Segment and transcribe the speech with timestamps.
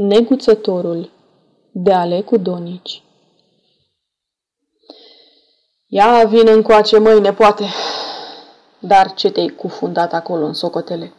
[0.00, 1.10] Neguțătorul
[1.72, 3.02] de Alecu Donici
[5.86, 7.64] Ia vin încoace, măi, nepoate!
[8.78, 11.12] Dar ce te-ai cufundat acolo în socotele?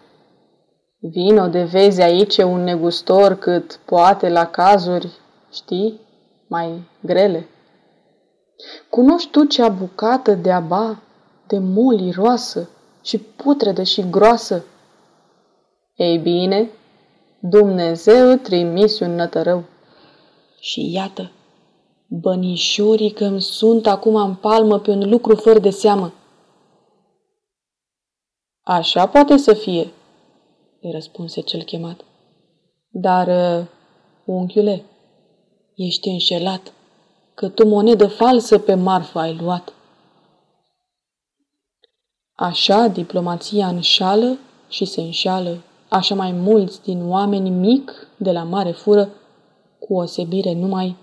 [0.99, 5.11] Vino de vezi aici un negustor cât poate la cazuri,
[5.53, 5.99] știi,
[6.47, 7.47] mai grele.
[8.89, 11.01] Cunoști tu cea bucată de aba,
[11.47, 12.69] de moli roasă
[13.01, 14.65] și putredă și groasă?
[15.95, 16.69] Ei bine,
[17.39, 19.63] Dumnezeu trimis un nătărău.
[20.59, 21.31] Și iată,
[22.07, 26.13] bănișorii că sunt acum în palmă pe un lucru fără de seamă.
[28.61, 29.91] Așa poate să fie,
[30.81, 32.05] îi răspunse cel chemat.
[32.89, 33.67] Dar, uh,
[34.25, 34.83] unchiule,
[35.75, 36.73] ești înșelat,
[37.33, 39.73] că tu monedă falsă pe marfă ai luat.
[42.33, 44.37] Așa diplomația înșală
[44.69, 45.57] și se înșală,
[45.89, 49.09] așa mai mulți din oameni mic de la mare fură,
[49.79, 50.97] cu osebire numai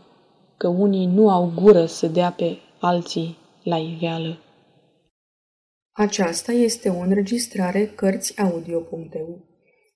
[0.56, 4.40] că unii nu au gură să dea pe alții la iveală.
[5.92, 9.44] Aceasta este o înregistrare Cărțiaudio.eu.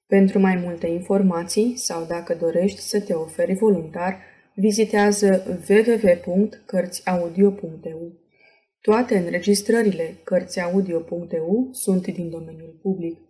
[0.07, 4.19] Pentru mai multe informații sau dacă dorești să te oferi voluntar,
[4.55, 8.13] vizitează www.cărțiaudio.eu.
[8.81, 13.30] Toate înregistrările Cărțiaudio.eu sunt din domeniul public.